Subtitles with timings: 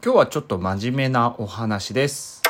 [0.00, 2.42] 今日はちょっと真面目なお話です。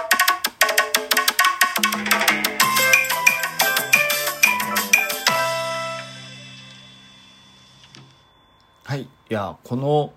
[8.85, 9.03] はい。
[9.03, 10.13] いや、この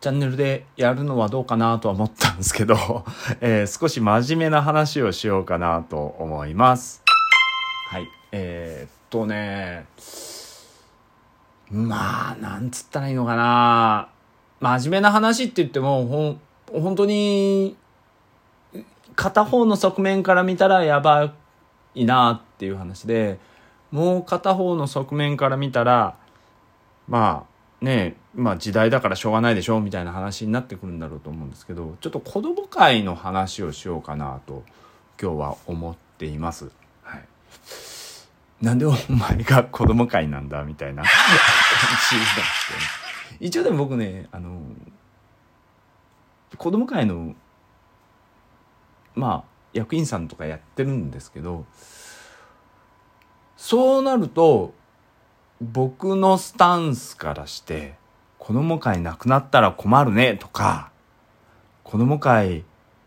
[0.00, 2.76] チャンネルでやるのはどうかなとは思ったんですけど、
[3.40, 7.02] えー少し真面目な話をしようかなと思います。
[7.88, 8.06] はい。
[8.30, 9.86] えーっとね、
[11.70, 14.11] まあ、なんつったらいいのかな。
[14.62, 16.40] 真面目な話って言っても、ほん、
[16.80, 17.76] 本当に、
[19.16, 21.34] 片方の側面から見たらやば
[21.96, 23.40] いなっていう話で、
[23.90, 26.16] もう片方の側面から見たら、
[27.08, 27.44] ま
[27.80, 34.62] あね、まあ時代だからしょうがないでしょみたいな話になってくるんだろうと思うんですけど、ちょっと子供会の話をしようかなと
[35.20, 36.70] 今日は思っています。
[37.02, 37.24] はい。
[38.64, 41.10] なんでお前が子供会なんだみたいな感
[42.10, 42.86] じなんですけどね。
[43.40, 44.60] 一応でも僕ね、あの、
[46.56, 47.34] 子供会の、
[49.14, 51.64] まあ、役員さんとかやってるんですけど、
[53.56, 54.74] そうなると、
[55.60, 57.94] 僕のスタンスからして、
[58.38, 60.90] 子供会なくなったら困るねとか、
[61.84, 62.64] 子供会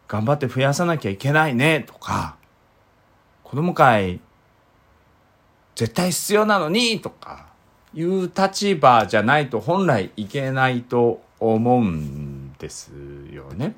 [0.08, 2.38] 頑張って増やさなきゃいけないねとか、
[3.44, 4.22] 子供会
[5.76, 7.48] 絶対必要なのにとか
[7.96, 12.92] いう立場じゃないと本来いけないと思うんです
[13.32, 13.76] よね。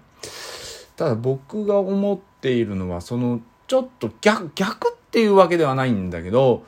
[0.96, 6.66] ただ僕が思っているのはそのちょっと逆逆っていうわけではないんだけど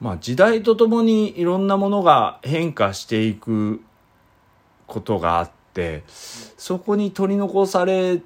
[0.00, 3.82] まあ時代とともにいろんなものが変化していく
[4.86, 8.22] ことがあってそこに取り残され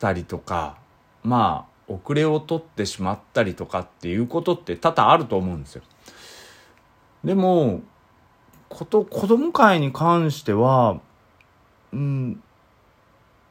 [0.00, 0.76] たりとか
[1.22, 5.82] まあ遅れを取ってしまったりとかっていうことって多々あると思うんですよ。
[7.24, 7.82] でも
[8.68, 11.00] こと子供会に関しては
[11.92, 12.42] うん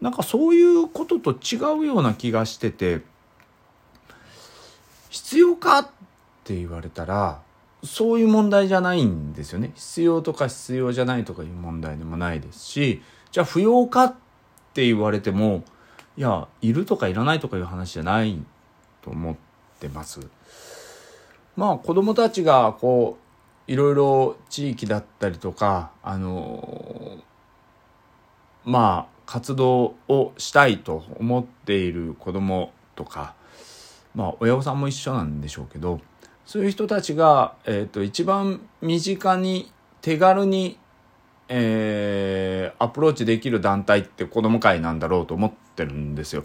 [0.02, 3.02] なんかそういうことと違うような気がしてて
[5.09, 5.88] 必要かっ
[6.44, 7.41] て言われたら
[7.84, 13.01] そういう問題じゃないんですよね必要とか必要じゃないとかいう問題でもないですし
[13.31, 14.16] じゃあ不要かっ
[14.74, 15.63] て言われても
[16.18, 18.41] いやいるとかいらないとかいう話じゃない
[19.01, 19.36] と思っ
[19.80, 20.19] てます。
[21.56, 23.28] まあ子供たちがこう
[23.69, 27.19] いろいろ地域だったりとかあの
[28.66, 33.35] まあ活動をしたいと思っている子供とか
[34.16, 36.02] まあ親御さんも一緒なんでしょうけど
[36.47, 40.80] そういう人たちが、えー、と一番身近に手軽に、
[41.47, 46.44] えーアプローチできる団体って子供会なんだろうと思ってるんですよ。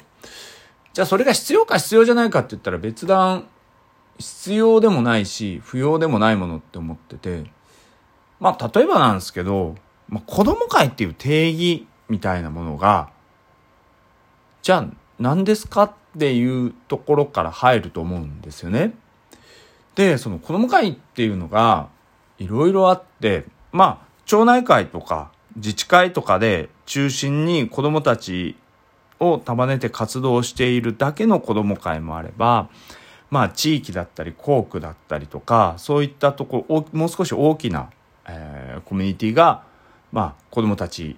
[0.93, 3.47] じゃあそれが必要か必要じゃないかって言ったら別段
[4.19, 7.45] 必要でもないし不要でもないものって思ってて
[8.41, 9.77] まあ例えばなんですけど、
[10.09, 13.11] まあ、子供会っていう定義みたいなものが
[14.63, 14.87] じゃあ
[15.19, 18.95] 何ですかっていうところから入ると思うんですよね。
[19.95, 21.89] でその子供会っていうのが
[22.39, 28.57] いろいろあってまあ町内会とか自治会とかで中心に子供たち
[29.21, 32.69] を束ねて活動しているだけの子供会もあれば
[33.35, 37.91] まあ地域だったり校区だったりとかそういったところもう少し大きな、
[38.29, 39.65] えーコミュニティが
[40.13, 41.17] まあ子供たち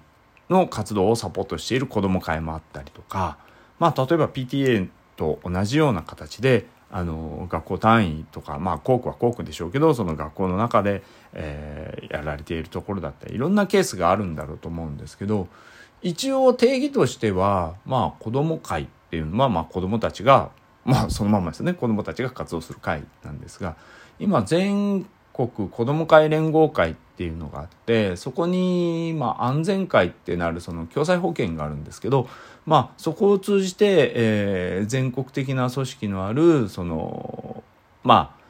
[0.49, 3.37] の活動をサポートしている子供会もあったりとか
[3.77, 15.49] まあ例えば PTA と同じような形であの学校単位とかまあ校区は校区でしょうけどその学校の中で、えーやられているところだったりいろんなケースがあるんだろうと思うんですけど
[16.01, 20.49] 一応定義としてはまあ子ども会っていうのはまあ子どもたちが
[20.87, 21.73] まあそのままですね。
[21.73, 23.75] 子どもたちが活動する会なんですが
[24.19, 32.27] 今全国子ども会連合会っていうのがあってそこにまあ安全会ってなるその共済保険があるんですけど
[32.65, 37.63] まあそこを通じて、えー全国的な組織のあるその
[38.03, 38.43] まあ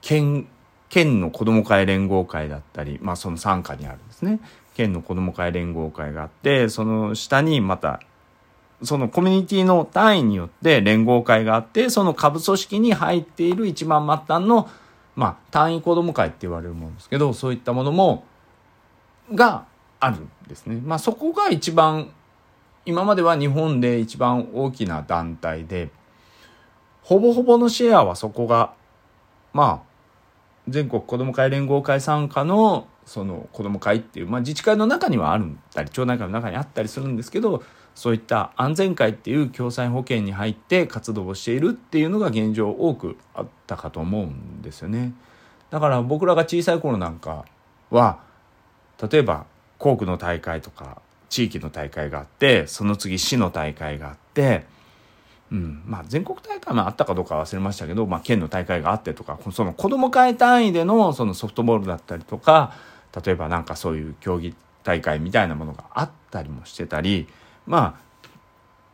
[0.00, 0.48] 県
[0.88, 4.40] 県の子ども会連合会だったり、まあ、その傘下にあるんですね。
[4.74, 8.00] 県の子ども会連合会があってその下にまた
[8.82, 14.68] そのコミュニティの単位によって連合会があってその下部組織に入っている一番末端の、
[15.16, 18.24] まあ、単位子ども会って言われるものですけどそういったものも
[19.34, 19.66] が
[20.00, 20.80] あるんですね。
[20.82, 22.10] まあ、そこが一番
[22.86, 25.90] 今までは日本で一番大きな団体で
[27.02, 28.72] ほぼほぼのシェアはそこが
[29.52, 29.90] まあ
[30.68, 37.62] 全国子ども会連合会傘下のその子ども会っていう、まあ、自治会の中にはあるんだり町内会の中にあったりするんですけど
[38.00, 45.12] そういった安全会っていう共済保険に入って活動をしているっていうのが現状多くあったかと思うんですよね。
[45.68, 47.44] だから僕らが小さい頃なんか
[47.90, 48.20] は
[49.06, 49.44] 例えば
[49.76, 54.64] 校区の大会とか地域の大会があってその次市の大会があって
[55.52, 62.72] うんまあ、全国大会もあったかどうか忘れましたけど、まあ、県の大会があってとかその子ども会単位でのそのソフトボールだったりとか
[63.24, 64.54] 例えばなんかそういう競技
[64.84, 67.26] 大会みたいなものがあったりもしてたり
[67.70, 68.10] まあ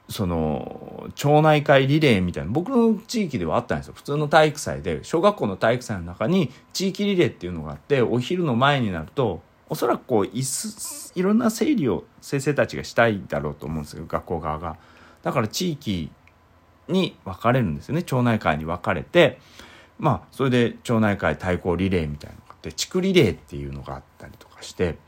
[0.09, 3.95] その町内会リレーみたいな僕の地域ではあったんですよ。
[3.97, 14.05] 普通の体育祭で小学校の体育祭の中に地域リレーっていうのがあってお昼の前になるとおそらくこういすいろんな整理を先生たちがしたいだろうと思うんですよ。
[14.07, 14.77] 学校側が。
[15.23, 16.11] だから地域
[16.87, 18.03] に分かれるんですよね。
[18.03, 19.39] 町内会に分かれて
[19.99, 24.99] まあそれで町内会対抗リレーみたいなのがあって地区リレーっていうのがあったりとかして、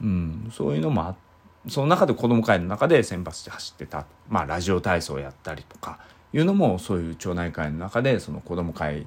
[0.00, 1.25] うん、そういうのもあって
[1.68, 5.98] その中で子ども会の中で選抜で走ってた、まあ、ラジオ体操をやったりとか
[6.32, 9.06] いうのもそういう町内会の中でその子ども会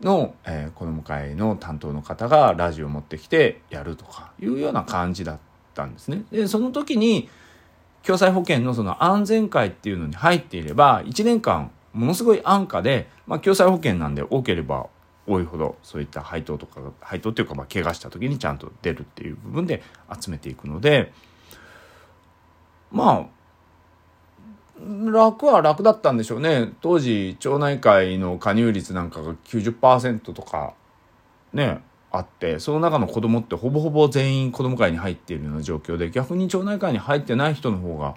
[0.00, 5.38] の、えー、子ども会の担当の方がラジオを持ってきてやるとかいうような感じだっ
[5.74, 6.24] たんですね。
[6.30, 7.28] でその時に
[8.02, 14.86] 共済保険のその安全会っていうのに入っていれば1年間ものすごい安価で、まあ、共済保険なんで多ければ
[15.26, 19.82] 多いほどそういった配当とか配当っていうかまあ怪我した時にちゃんと出るっていう部分で
[20.20, 21.12] 集めていくので
[22.92, 23.26] まあ
[25.10, 26.72] 楽は楽だったんでしょうね。
[26.80, 30.74] 当時町内会の加入率なんかが90%とか
[31.52, 38.16] ねあってその中の子供ってほぼほぼ全員子供会に入っているような状況で逆に町内会に入ってない人の方が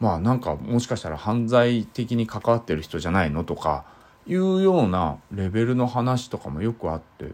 [0.00, 3.84] まあなんかもしかしたら犯罪的に関わってる人じゃないのとか
[4.26, 7.26] いうようなレベルの話とかもよくあって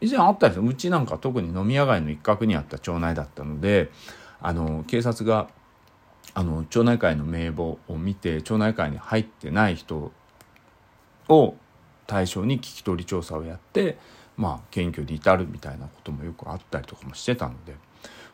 [0.00, 3.90] 以前あったんですうちなんか特に飲み屋街の一角にあった町内だったので
[4.44, 5.48] あの警察が
[6.34, 10.12] あの町内会の名簿を見て町内会に入ってない人
[11.30, 11.54] を
[12.06, 13.96] 対象に聞き取り調査をやって
[14.36, 17.74] まあ謙虚に至るみたいなこともよくあったりとかもしてたので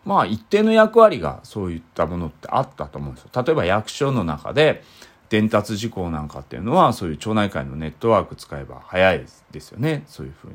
[0.05, 3.31] まあ一定の役割がそういったものってあったと思うんですよ。
[3.45, 4.83] 例えば役所の中で
[5.29, 10.55] 伝達事項なんかっていうのはそういう町内会のネットワーク使えば早いですよねそういうふうに。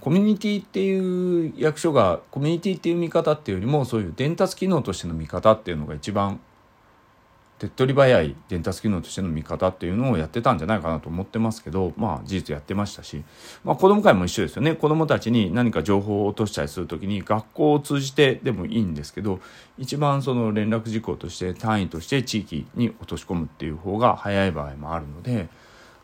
[0.00, 6.40] コミュニティっていう役所がコミュニティっていう見方っていうよりもそういう伝達機能としての見方っていうのが一番
[7.58, 13.24] 手っ取り早い伝達機能としての見方っていうのをやってたんじゃないかなと思ってますけどまあ事実やってましたし、
[13.64, 19.40] まあ、子ども会も一緒ですよね子どもたちに何か情報を落としたりする時に学校を通じてでもいいんですけど
[19.78, 25.48] 一番その連絡事項として単位として地域に落とし込むっていう方が早い場合もあるので。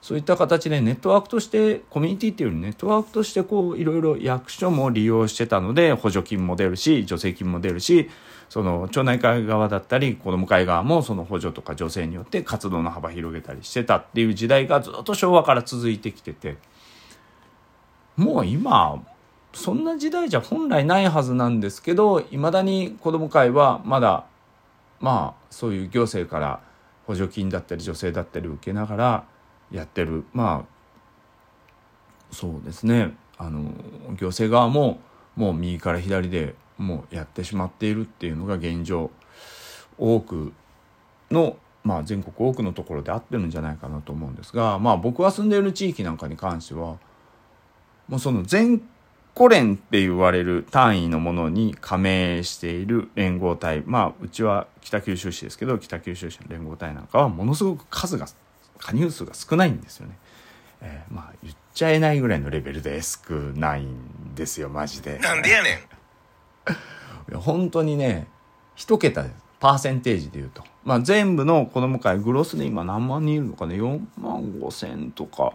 [0.02, 8.10] そういった形でネットワークとしてコミュニティっていうよりネットワークとしてこういろいろ役所も利用してたので補助金も出るし助成金も出るし
[8.48, 16.56] その町内会側だったり子ども会側もその補助とか助成によって活動の幅広げたりしてたっていう時代がずっと昭和から続いてきてて
[18.16, 19.00] もう今
[19.54, 24.26] そんな時代じゃ本来ないはずなんですけどいまだに子ども会はまだ
[24.98, 26.60] まあそういう行政から
[27.06, 29.31] 補助金だったり助成だったり受けながら
[29.72, 30.24] やってる。
[30.32, 33.14] まあそうですね。
[33.38, 33.72] あの
[34.16, 35.00] 行政側も
[35.34, 39.10] もう右から左でもうやってしまっているっていうのが現状。
[39.98, 40.52] 多く
[41.30, 46.98] の、まあ、全国多くのところであってるんじゃないかなと思うんですが、まあ、僕は住んでいる地域なんかに関しては
[48.08, 48.82] もうその全
[49.34, 53.82] コ連って言われる単位のものに加盟している連合体。
[53.86, 58.26] まあうちは北九州市ですけど北九州市の連合体なんかはものすごく数が
[58.82, 60.18] 加入数が少ないんですよね。
[60.80, 65.18] えー、まあ言っちゃえないぐらいのレベルで少ないんですよマジで。
[65.18, 65.80] なんでやね
[67.34, 68.26] ん 本当にね
[68.74, 70.64] 一桁ですパーセンテージで言うと。
[70.84, 75.52] まあ全部の子供会グロスで今何万人いるのかね？4万5千とか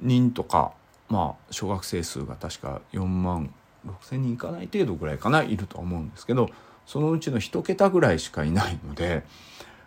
[0.00, 0.72] 人とか
[1.08, 3.54] まあ小学生数が確か4万
[3.86, 6.50] 6千人いかない程度ぐらいかないると思うんですけど
[6.86, 9.24] そのうちの1桁ぐらいしかいないので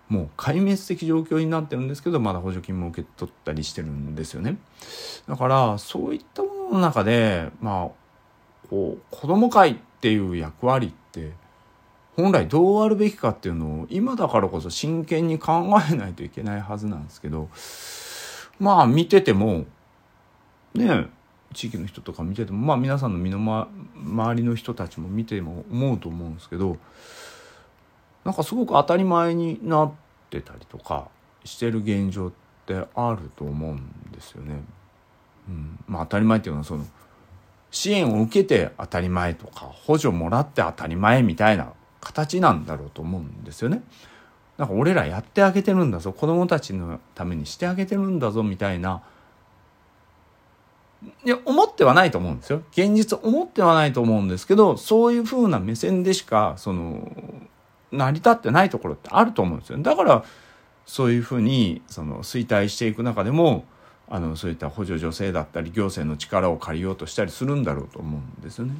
[0.07, 4.57] もう壊滅的状況になってるんですけどまだ補助金も受け取ったりしてるんですよね。
[5.27, 7.89] だからそういったものの中でまあ
[8.69, 11.31] こう子ども会っていう役割って
[12.15, 17.49] 本来どうあるべきかっていうのを今だからこそ真剣に考えないといけないはずなんですけど
[18.59, 19.65] まあ見てても
[20.73, 21.07] ね
[21.53, 23.67] 地域の人とか見ててもまあ皆さんの身の
[24.15, 26.77] 回りの人たちも見ても思うと思うんですけど
[28.25, 29.91] なんかすごく当たり前になっ
[30.29, 31.07] てたりとか
[31.45, 32.31] してる現状っ
[32.65, 34.63] てあると思うんですよね。
[35.47, 36.85] うん、まあ当たり前っていうのはその
[37.69, 43.83] 支援を受けて当たり前とか補助もらって当たり前みたいな形なんだろうと思うんですよね。
[44.57, 49.03] なんか俺らやってあげてるんだぞ子供たちのためにしてあげてるんだぞみたいな
[51.23, 52.63] いや、思ってはないと思うんですよ。
[52.71, 57.11] 現実思ってはないと思うんですけど、そういう風な目線でしか、その、
[57.95, 59.77] 成り立ってないところってあると思うんですよ。
[59.79, 60.23] だから、
[60.85, 63.65] そういうふうに、その、衰退していく中でも、
[64.07, 68.73] あの、そういった補助助成だったり、行政の力を借りようとしたりするんだろうと思うんですよね。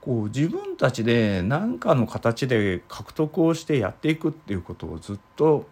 [0.00, 5.68] こう、自分たちで何かの形で獲得をしてやっていくっていうことをずっと、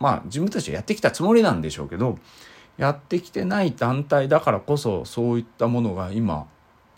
[0.00, 2.18] まあ、自分たちはやってきたつもりなんでしょうけど、
[2.76, 6.46] やってきてない団体だからこそそういったものが今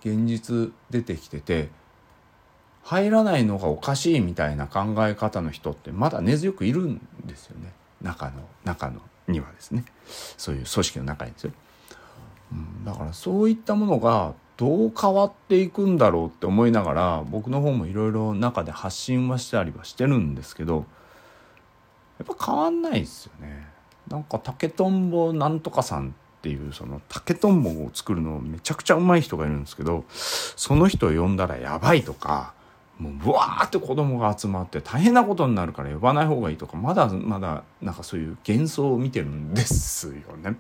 [0.01, 1.69] 現実出てきてて
[2.87, 7.73] 入らないのがおかしいみたいな考え方の人ってまだ根強くいるんですよね。
[8.01, 9.85] 中の中のにはですね。
[10.07, 11.51] そういう組織の中にですよ、
[12.53, 20.87] うん、だからそういったものがどう変わっていくんだろうって思いながら僕の方もいろいろ中で発信はしたりはしてるんですけど
[22.19, 23.67] やっぱ変わんないですよね。
[24.07, 32.55] なんか竹とんぼなんとかさんっていうその竹とんぼを作るのめちゃくちゃうまい人がいるんですけどその人を呼んだらやばいとか
[32.99, 40.57] もうブワーって子供が集まって大変なことになるから呼ばない方がいいとかまだまだなんかそういう幻想を見てるんですよね。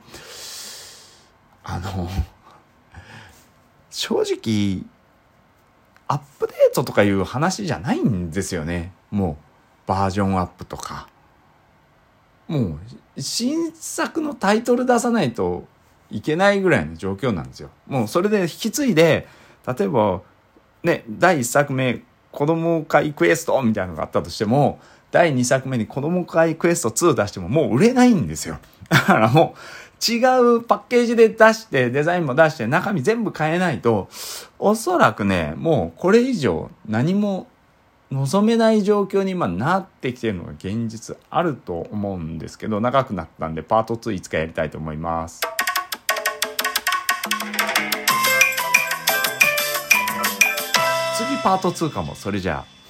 [1.64, 2.08] あの
[3.90, 4.84] 正直
[6.08, 9.38] アップデートとかいう話じゃないんですよねも
[9.86, 11.08] うバージョンアップとか。
[12.48, 12.78] も
[13.16, 15.66] う新作のタイトル出さないと
[16.10, 17.70] いけないぐらいの状況なんですよ。
[17.86, 19.26] もうそれで引き継いで、
[19.66, 20.22] 例えば、
[20.84, 22.02] ね、第1作目、
[22.36, 24.78] 子供会クエストみたいなのがあったとしても、
[25.10, 28.58] 第2作目に子供会クエスト2出してももう売れないんですよ。
[28.90, 30.18] だからもう違
[30.56, 34.10] うパッケージで出して、デザインも出して、中身全部変えないと、
[34.58, 37.46] おそらくね、もうこれ以上何も
[38.12, 45.40] 望めない状況に今なってきてるのが現実あると思うんですけど長くなったんでパート2いつかやりたいと思います。
[51.16, 52.85] 次パート2かもそれじゃあ。